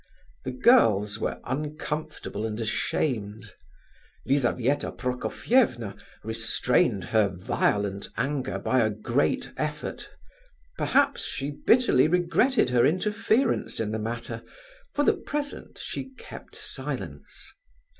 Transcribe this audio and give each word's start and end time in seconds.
The 0.45 0.51
girls 0.51 1.19
were 1.19 1.39
uncomfortable 1.43 2.43
and 2.43 2.59
ashamed. 2.59 3.53
Lizabetha 4.25 4.91
Prokofievna 4.91 5.95
restrained 6.23 7.03
her 7.03 7.29
violent 7.29 8.09
anger 8.17 8.57
by 8.57 8.79
a 8.79 8.89
great 8.89 9.51
effort; 9.57 10.09
perhaps 10.75 11.21
she 11.25 11.51
bitterly 11.51 12.07
regretted 12.07 12.71
her 12.71 12.83
interference 12.83 13.79
in 13.79 13.91
the 13.91 13.99
matter; 13.99 14.41
for 14.95 15.03
the 15.03 15.13
present 15.13 15.77
she 15.77 16.09
kept 16.17 16.55
silence. 16.55 17.53